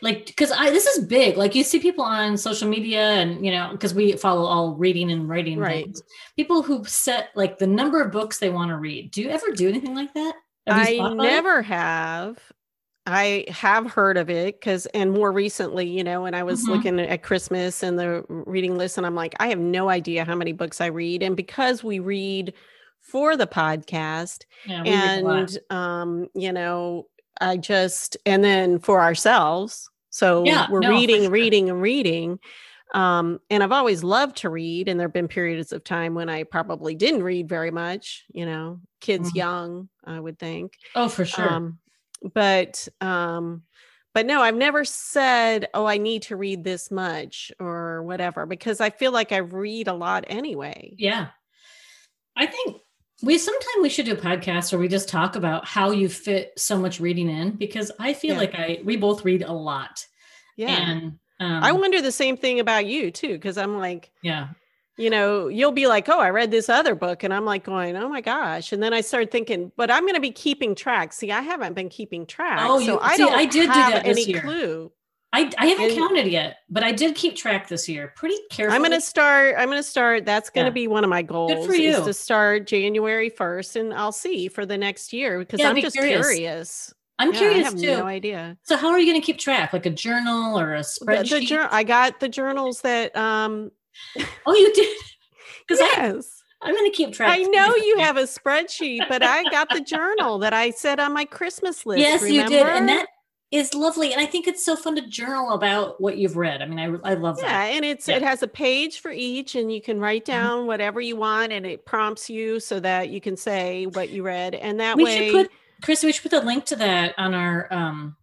[0.00, 1.36] Like, because I this is big.
[1.36, 5.10] Like you see people on social media, and you know, because we follow all reading
[5.10, 5.84] and writing right.
[5.84, 6.02] Things.
[6.36, 9.10] People who set like the number of books they want to read.
[9.10, 10.34] Do you ever do anything like that?
[10.66, 12.38] I never have.
[13.06, 16.72] I have heard of it because, and more recently, you know, when I was mm-hmm.
[16.72, 20.34] looking at Christmas and the reading list, and I'm like, I have no idea how
[20.34, 21.22] many books I read.
[21.22, 22.52] And because we read
[23.00, 27.06] for the podcast, yeah, and, um, you know,
[27.40, 29.90] I just, and then for ourselves.
[30.10, 31.30] So yeah, we're no, reading, sure.
[31.30, 32.38] reading, and reading.
[32.94, 34.88] Um, and I've always loved to read.
[34.88, 38.46] And there have been periods of time when I probably didn't read very much, you
[38.46, 39.38] know, kids mm-hmm.
[39.38, 40.72] young, I would think.
[40.94, 41.52] Oh, for sure.
[41.52, 41.78] Um,
[42.22, 43.62] but um
[44.14, 48.80] but no i've never said oh i need to read this much or whatever because
[48.80, 51.28] i feel like i read a lot anyway yeah
[52.36, 52.78] i think
[53.22, 56.52] we sometime we should do a podcast where we just talk about how you fit
[56.56, 58.40] so much reading in because i feel yeah.
[58.40, 60.06] like i we both read a lot
[60.56, 64.48] yeah and um, i wonder the same thing about you too because i'm like yeah
[64.98, 67.22] you know, you'll be like, oh, I read this other book.
[67.22, 68.72] And I'm like going, oh my gosh.
[68.72, 71.12] And then I started thinking, but I'm going to be keeping track.
[71.12, 72.58] See, I haven't been keeping track.
[72.62, 74.40] Oh, so you, I see, don't I did have do that any year.
[74.40, 74.92] clue.
[75.32, 78.74] I, I haven't and, counted yet, but I did keep track this year pretty carefully.
[78.74, 79.56] I'm going to start.
[79.58, 80.24] I'm going to start.
[80.24, 80.84] That's going to yeah.
[80.84, 81.52] be one of my goals.
[81.52, 81.90] Good for you.
[81.90, 85.80] Is to start January 1st, and I'll see for the next year because yeah, I'm
[85.80, 86.26] just curious.
[86.26, 86.94] curious.
[87.18, 87.86] I'm yeah, curious I have too.
[87.98, 88.56] No idea.
[88.62, 89.74] So, how are you going to keep track?
[89.74, 91.28] Like a journal or a spreadsheet?
[91.28, 93.70] The, the jur- I got the journals that um
[94.46, 94.96] Oh, you did?
[95.66, 96.42] Because yes.
[96.62, 97.28] I, I'm going to keep track.
[97.30, 101.12] I know you have a spreadsheet, but I got the journal that I said on
[101.12, 102.00] my Christmas list.
[102.00, 102.52] Yes, remember?
[102.52, 102.66] you did.
[102.66, 103.08] And that
[103.50, 106.60] is lovely and i think it's so fun to journal about what you've read.
[106.60, 108.16] I mean i, I love yeah, that and it's Yeah.
[108.16, 110.26] it has a page for each and you can write Mhm.
[110.26, 114.22] down whatever you want and it prompts you so that you can say what you
[114.22, 117.14] read and that we way should put chris we should put the link to that
[117.16, 118.16] on our um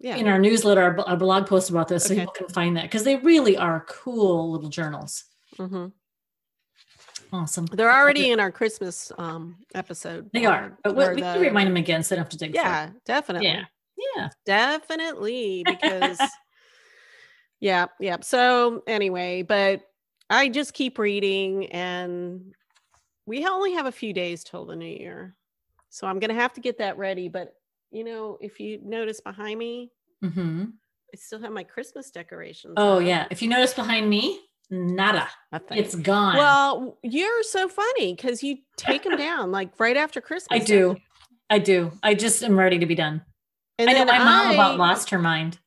[0.00, 0.16] yeah.
[0.16, 3.04] in our newsletter our, our blog post about this so people can find that because
[3.04, 5.24] they really are cool little journals.
[5.58, 5.86] Mm-hmm.
[7.32, 7.66] awesome.
[7.66, 11.68] They're already in our christmas um episode they are but we, we the- can remind
[11.68, 13.48] them again so they don't have to dig yeah definitely.
[13.48, 13.64] Yeah
[13.96, 14.28] yeah.
[14.44, 16.18] Definitely because
[17.60, 19.82] yeah yeah so anyway but
[20.28, 22.52] i just keep reading and
[23.26, 25.34] we only have a few days till the new year.
[25.88, 27.54] So i'm gonna have to get that ready but
[27.90, 29.90] you know if you notice behind me
[30.22, 30.64] mm-hmm.
[30.64, 33.02] i still have my christmas decorations oh up.
[33.04, 33.26] yeah.
[33.30, 35.28] If you notice behind me nada.
[35.52, 35.78] Nothing.
[35.78, 36.36] it's gone.
[36.36, 40.96] Well you're so funny because you take them down like right after christmas i do.
[41.48, 41.92] i do.
[42.02, 43.22] I just am ready to be done
[43.78, 45.58] and i know then my mom I, about lost her mind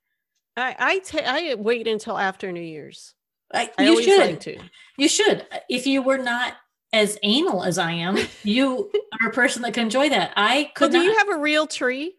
[0.60, 3.14] I, I, ta- I wait until after new year's
[3.54, 4.58] I, you should like to
[4.98, 5.46] You should.
[5.70, 6.54] If you were not
[6.94, 8.92] as anal as I am, you
[9.22, 10.34] are a person that can enjoy that.
[10.36, 11.06] I Well, could do not.
[11.06, 12.16] you have a real tree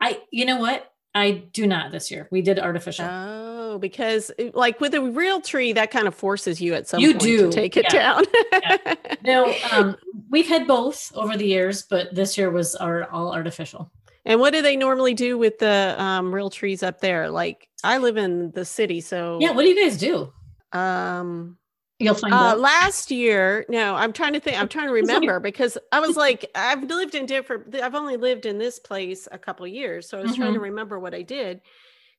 [0.00, 0.20] I.
[0.30, 0.92] You know what?
[1.14, 2.28] I do not this year.
[2.30, 3.04] We did artificial.
[3.08, 7.12] Oh, because like with a real tree, that kind of forces you at some You
[7.12, 8.20] point do, to take it yeah.
[8.22, 9.06] down.
[9.24, 9.96] no, um,
[10.30, 13.90] we've had both over the years, but this year was our all artificial.
[14.24, 17.30] And what do they normally do with the um, real trees up there?
[17.30, 19.52] Like I live in the city, so Yeah.
[19.52, 20.32] What do you guys do?
[20.72, 21.56] um,
[21.98, 22.60] You'll find uh, out.
[22.60, 24.58] last year, no, I'm trying to think.
[24.58, 27.74] I'm trying to remember because I was like, I've lived in different.
[27.74, 30.60] I've only lived in this place a couple of years, so I was trying to
[30.60, 30.62] Mhm.
[30.62, 31.60] remember what I did.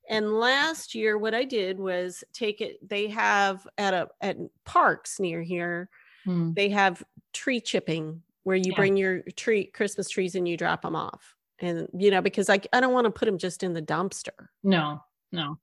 [0.09, 2.77] And last year, what I did was take it.
[2.87, 5.89] They have at a at parks near here.
[6.25, 6.53] Hmm.
[6.53, 7.01] they have
[7.33, 8.75] tree chipping where you Yeah.
[8.75, 11.35] bring your tree Christmas trees and you drop them off.
[11.61, 14.47] And you know, because I I don't want to put them just in the dumpster.
[14.63, 15.57] No, no.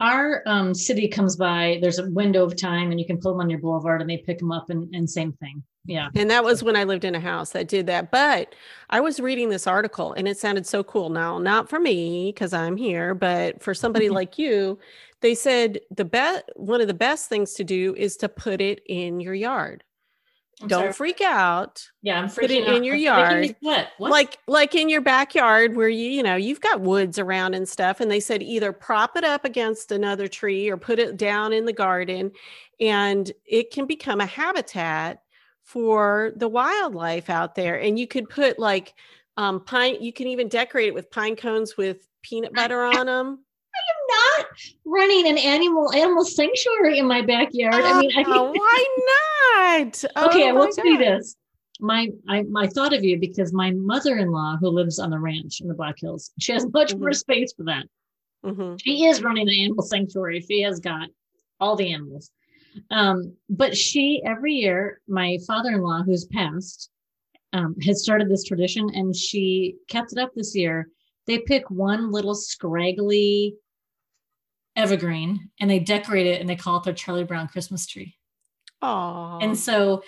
[0.00, 1.78] Our um, city comes by.
[1.80, 4.18] There's a window of time, and you can pull them on your boulevard, and they
[4.18, 5.62] pick them up, and, and same thing.
[5.88, 6.10] Yeah.
[6.14, 8.10] And that was when I lived in a house that did that.
[8.10, 8.54] But
[8.90, 11.08] I was reading this article and it sounded so cool.
[11.08, 14.78] Now, not for me because I'm here, but for somebody like you,
[15.22, 18.82] they said the best one of the best things to do is to put it
[18.86, 19.82] in your yard.
[20.60, 20.92] I'm don't sorry.
[20.92, 21.88] freak out.
[22.02, 22.74] Yeah, I'm freaking put it out.
[22.76, 23.56] in your I'm yard.
[23.60, 23.88] What?
[23.98, 24.10] What?
[24.10, 28.00] like like in your backyard where you you know you've got woods around and stuff
[28.00, 31.64] and they said either prop it up against another tree or put it down in
[31.64, 32.32] the garden
[32.80, 35.22] and it can become a habitat
[35.64, 38.94] for the wildlife out there and you could put like
[39.36, 43.44] um pine you can even decorate it with pine cones with peanut butter on them
[44.08, 44.46] not
[44.84, 47.84] running an animal animal sanctuary in my backyard.
[47.84, 48.84] I mean, I think why
[49.76, 51.00] not okay, Oh I my will say God.
[51.00, 51.36] this.
[51.80, 55.68] My I, I thought of you because my mother-in-law, who lives on the ranch in
[55.68, 57.16] the Black Hills, she has much more Mhm.
[57.16, 57.84] space for that.
[58.44, 58.80] Mhm.
[58.82, 60.40] She is running an animal sanctuary.
[60.40, 61.08] She has got
[61.60, 62.30] all the animals.
[62.90, 66.90] Um, but she every year, my father-in-law, who's passed,
[67.52, 70.88] um, has started this tradition, and she kept it up this year.
[71.26, 73.54] They pick one little scraggly
[74.78, 78.16] evergreen and they decorate it and they call it their Charlie Brown Christmas tree.
[78.82, 79.38] Aw.
[79.40, 80.02] And so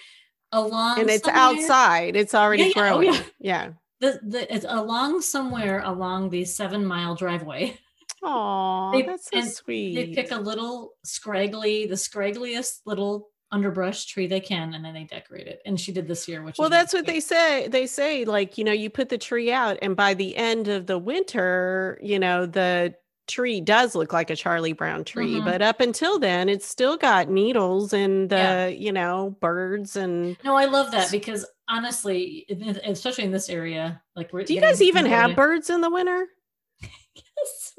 [0.52, 3.22] along and it's somewhere- outside it's already Yeah, yeah, oh, growing yeah.
[3.40, 3.68] yeah
[4.00, 7.76] The, the, it's along somewhere along the seven mile driveway.
[8.22, 9.94] Oh, They- that's so sweet.
[9.94, 15.04] They pick a little scraggly, the scraggliest little underbrush tree they can, and then they
[15.04, 15.60] decorate it.
[15.66, 17.14] And she did this year, which well, really that's what sweet.
[17.14, 17.68] they say.
[17.68, 20.86] They say, like, you know, you put the tree out, and by the end of
[20.86, 22.94] the winter, you know, the
[23.30, 25.36] tree does look like a Charlie Brown tree.
[25.36, 25.44] Mhm.
[25.44, 28.66] But up until then, it's still got needles and the, Yeah.
[28.66, 29.96] you know, birds.
[29.96, 32.46] And No, I love that because honestly,
[32.84, 36.26] especially in this area, like we're do you guys even have birds in the winter?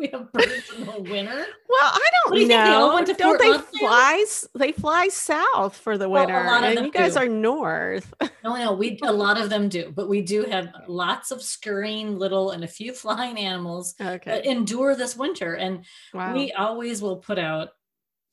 [0.02, 1.36] We have birds in the winter.
[1.70, 3.06] Well, I do don't you think, they know.
[3.06, 3.68] Don't Fort they Lauderdale?
[3.80, 4.26] fly?
[4.56, 7.20] They fly south for the Well, a winter, lot of and them you guys do.
[7.20, 8.12] are north.
[8.44, 12.18] No, no, we a lot of them do, but we do have lots of scurrying
[12.18, 15.54] little and a few flying animals uh, that endure this winter.
[15.54, 15.86] And
[16.16, 16.34] Wow.
[16.34, 17.70] we always will put out,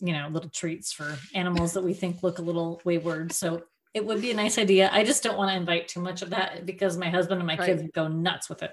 [0.01, 3.33] you know, little treats for animals that we think look a little wayward.
[3.35, 4.89] So it would be a nice idea.
[4.91, 7.57] I just don't want to invite too much of that because my husband and my
[7.59, 7.67] Right.
[7.67, 8.73] kids would go nuts with it.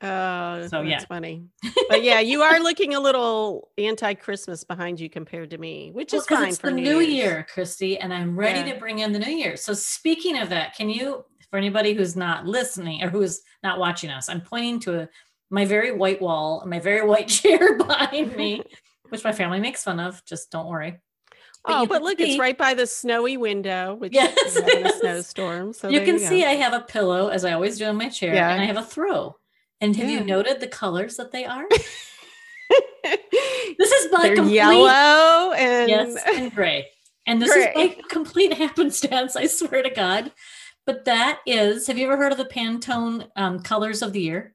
[0.00, 1.04] Oh, So, that's yeah.
[1.06, 1.44] funny.
[1.88, 6.20] But yeah, you are looking a little anti-Christmas behind you compared to me, which Well,
[6.20, 7.08] is fine it's for the New Year's.
[7.08, 8.74] year, Christy, and I'm ready Yeah.
[8.74, 9.56] to bring in the new year.
[9.56, 14.10] So speaking of that, can you, for anybody who's not listening or who's not watching
[14.10, 15.08] us, I'm pointing to a,
[15.50, 18.62] my very white wall, my very white chair behind me,
[19.08, 20.24] which my family makes fun of.
[20.26, 21.00] Just don't worry.
[21.64, 25.72] Oh, but look, see- it's right by the snowy window, which Yes, is a snowstorm.
[25.72, 26.22] So you can go.
[26.24, 28.50] see I have a pillow, as I always do in my chair, Yeah.
[28.52, 29.36] and I have a throw.
[29.80, 30.18] And have yeah.
[30.18, 31.66] you noted the colors that they are?
[33.08, 36.86] this is like complete, yellow and yes, and gray.
[37.26, 37.70] And this gray.
[37.70, 40.32] is like complete happenstance, I swear to God.
[40.86, 44.54] But that is, have you ever heard of the Pantone um, colors of the year?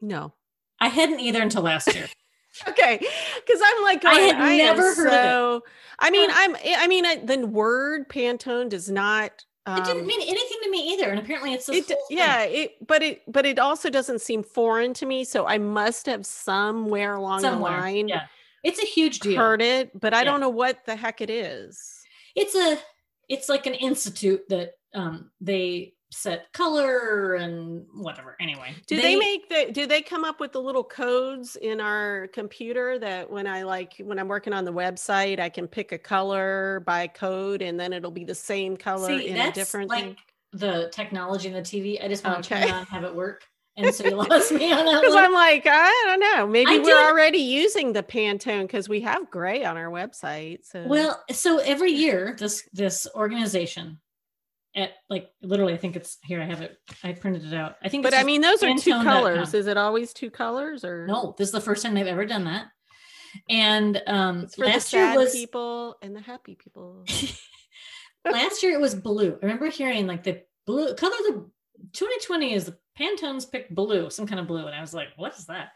[0.00, 0.34] No.
[0.80, 2.08] I hadn't either until last year.
[2.68, 6.54] okay because i'm like i had I never heard so, of it i mean i'm
[6.54, 10.70] i mean I, the word pantone does not um, it didn't um, mean anything to
[10.70, 14.42] me either and apparently it's it, yeah it but it but it also doesn't seem
[14.42, 18.26] foreign to me so i must have somewhere along somewhere, the line yeah.
[18.64, 19.36] It's a huge deal.
[19.36, 20.24] heard it but i yeah.
[20.24, 22.02] don't know what the heck it is.
[22.34, 22.78] It's a
[23.28, 28.74] it's like an institute that um they set color and whatever anyway.
[28.86, 32.28] Do they, they, make the do they come up with the little codes in our
[32.28, 35.98] computer that when i like when i'm working on the website i can pick a
[35.98, 40.04] color by code and then it'll be the same color See, in a different like
[40.04, 40.16] thing?
[40.52, 42.60] the technology in the tv i just want okay.
[42.60, 43.44] to turn on have it work.
[43.74, 46.46] And so you lost me on that because i'm like i don't know.
[46.46, 50.86] Maybe I we're already using the pantone because we have gray on our website so
[50.86, 53.98] well so every year this this organization
[54.74, 56.78] at like literally i think it's here i have it.
[57.04, 57.76] I printed it out.
[57.82, 59.54] I think but i mean those are two colors.
[59.54, 61.06] Is it always two colors or?
[61.06, 62.66] No this is the first time they've ever done that.
[63.48, 67.04] And um it's for last the sad year was people and the happy people.
[68.24, 69.32] Last year it was blue.
[69.32, 71.50] I remember hearing like the blue color the
[71.92, 75.36] 2020 is the pantones picked blue some kind of blue and i was like what
[75.36, 75.70] is that?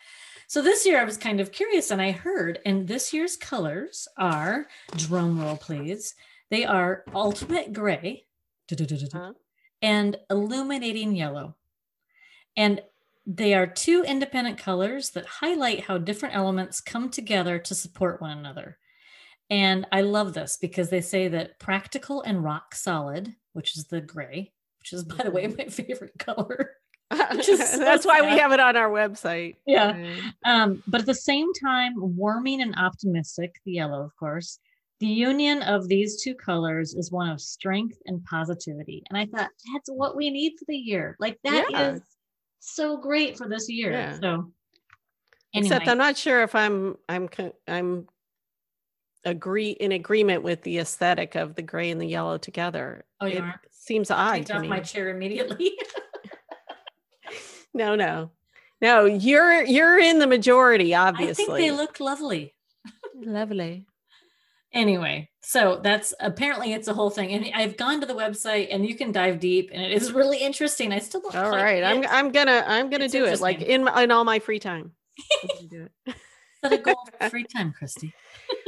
[0.48, 4.06] So this year i was kind of curious and i heard and this year's colors
[4.16, 6.14] are drum roll please
[6.50, 8.25] they are ultimate gray
[9.12, 9.32] huh?
[9.82, 11.56] and illuminating yellow.
[12.56, 12.80] And
[13.26, 18.38] they are two independent colors that highlight how different elements come together to support one
[18.38, 18.78] another.
[19.50, 24.00] And I love this because they say that practical and rock solid, which is the
[24.00, 26.72] gray, which is, by the way, my favorite color.
[27.10, 29.56] That's why we have it on our website.
[29.64, 30.16] Yeah.
[30.44, 34.58] Um, but at the same time, warming and optimistic, the yellow, of course,
[35.00, 39.02] the union of these two colors is one of strength and positivity.
[39.08, 41.16] And I thought that's what we need for the year.
[41.20, 41.92] Like that yeah.
[41.92, 42.02] is
[42.60, 43.92] so great for this year.
[43.92, 44.18] Yeah.
[44.18, 44.52] So
[45.54, 45.66] anyway.
[45.66, 47.28] except I'm not sure if I'm I'm
[47.68, 48.06] I'm
[49.24, 53.04] agree in agreement with the aesthetic of the gray and the yellow together.
[53.20, 53.60] Oh, you it are?
[53.70, 54.68] seems odd to off me.
[54.68, 55.72] my chair immediately.
[57.74, 58.30] no, no.
[58.80, 61.44] No, you're you're in the majority, obviously.
[61.44, 62.54] I think they look lovely.
[63.14, 63.86] lovely
[64.76, 67.30] anyway so that's apparently it's a whole thing.
[67.30, 70.38] And i've gone to the website and you can dive deep and it is really
[70.38, 70.92] interesting.
[70.92, 73.86] I still don't all right i'm i'm gonna i'm gonna it's do it like in
[73.86, 74.90] in all my free time.
[75.70, 76.14] Do it.
[76.62, 78.12] Set a goal for free time christy?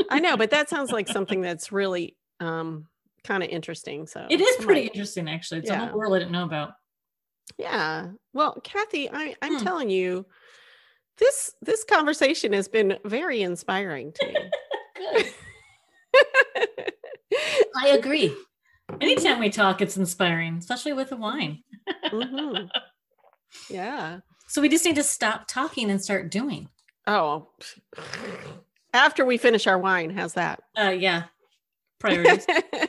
[0.08, 2.86] I know but that sounds like something that's really um
[3.24, 5.58] kind of interesting so it is pretty interesting actually.
[5.58, 5.82] It's yeah.
[5.82, 6.74] a whole world i didn't know about.
[7.58, 8.10] Yeah.
[8.32, 9.64] Well kathy i i'm hmm.
[9.64, 10.26] telling you
[11.18, 14.36] this this conversation has been very inspiring to me.
[14.96, 15.26] Good.
[17.76, 18.34] I agree.
[19.00, 21.62] Anytime we talk, it's inspiring, especially with the wine.
[22.06, 22.66] mm-hmm.
[23.70, 24.20] Yeah.
[24.46, 26.68] So we just need to stop talking and start doing.
[27.06, 27.48] Oh,
[28.92, 30.62] after we finish our wine, how's that?
[30.76, 31.24] Uh, yeah.
[31.98, 32.46] Priorities.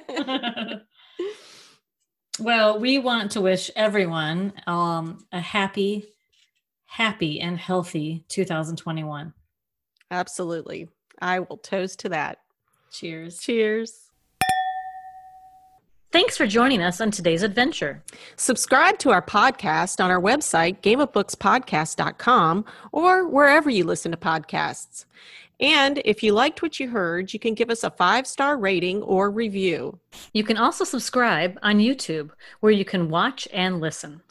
[2.40, 6.06] well, we want to wish everyone um, a happy,
[6.86, 9.34] happy, and healthy 2021.
[10.12, 10.90] Absolutely.
[11.22, 12.40] I will toast to that.
[12.92, 13.40] Cheers.
[13.40, 14.10] Cheers.
[16.12, 18.04] Thanks for joining us on today's adventure.
[18.36, 25.06] Subscribe to our podcast on our website, gameofbookspodcast.com, or wherever you listen to podcasts.
[25.60, 29.04] And if you liked what you heard, you can give us a five star rating
[29.04, 30.00] or review.
[30.34, 34.22] You can also subscribe on YouTube, where you can watch and listen.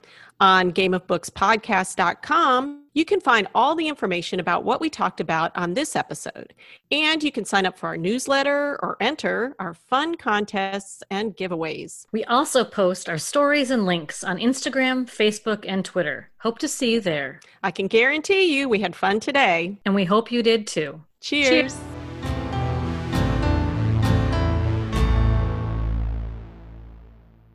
[0.41, 5.97] On gameofbookspodcast.com, you can find all the information about what we talked about on this
[5.97, 6.55] episode.
[6.91, 12.07] And you can sign up for our newsletter or enter our fun contests and giveaways.
[12.13, 16.31] We also post our stories and links on Instagram, Facebook, and Twitter.
[16.39, 17.41] Hope to see you there.
[17.63, 19.79] I can guarantee you we had fun today.
[19.85, 21.01] And we hope you did too.
[21.21, 21.49] Cheers.
[21.49, 21.98] Cheers.